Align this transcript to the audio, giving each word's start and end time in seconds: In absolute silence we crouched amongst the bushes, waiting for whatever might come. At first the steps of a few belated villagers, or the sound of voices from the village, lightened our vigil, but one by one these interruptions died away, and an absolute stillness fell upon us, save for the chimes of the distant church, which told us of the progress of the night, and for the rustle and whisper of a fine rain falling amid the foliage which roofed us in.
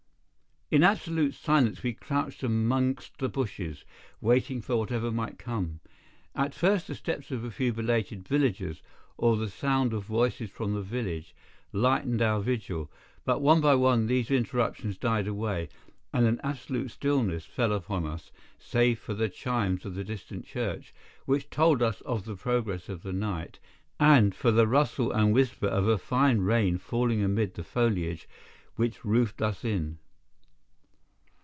In 0.73 0.83
absolute 0.83 1.33
silence 1.33 1.83
we 1.83 1.91
crouched 1.91 2.43
amongst 2.43 3.17
the 3.17 3.27
bushes, 3.27 3.83
waiting 4.21 4.61
for 4.61 4.77
whatever 4.77 5.11
might 5.11 5.37
come. 5.37 5.81
At 6.33 6.53
first 6.55 6.87
the 6.87 6.95
steps 6.95 7.29
of 7.29 7.43
a 7.43 7.51
few 7.51 7.73
belated 7.73 8.25
villagers, 8.25 8.81
or 9.17 9.35
the 9.35 9.49
sound 9.49 9.91
of 9.91 10.05
voices 10.05 10.49
from 10.49 10.73
the 10.73 10.81
village, 10.81 11.35
lightened 11.73 12.21
our 12.21 12.39
vigil, 12.39 12.89
but 13.25 13.41
one 13.41 13.59
by 13.59 13.75
one 13.75 14.05
these 14.05 14.31
interruptions 14.31 14.97
died 14.97 15.27
away, 15.27 15.67
and 16.13 16.25
an 16.25 16.39
absolute 16.41 16.91
stillness 16.91 17.43
fell 17.43 17.73
upon 17.73 18.05
us, 18.05 18.31
save 18.57 18.97
for 18.97 19.13
the 19.13 19.27
chimes 19.27 19.83
of 19.83 19.95
the 19.95 20.05
distant 20.05 20.45
church, 20.45 20.93
which 21.25 21.49
told 21.49 21.83
us 21.83 21.99
of 22.05 22.23
the 22.23 22.37
progress 22.37 22.87
of 22.87 23.03
the 23.03 23.11
night, 23.11 23.59
and 23.99 24.33
for 24.33 24.51
the 24.51 24.67
rustle 24.67 25.11
and 25.11 25.33
whisper 25.33 25.67
of 25.67 25.85
a 25.89 25.97
fine 25.97 26.37
rain 26.39 26.77
falling 26.77 27.21
amid 27.21 27.55
the 27.55 27.63
foliage 27.65 28.25
which 28.77 29.03
roofed 29.03 29.41
us 29.41 29.65
in. 29.65 29.97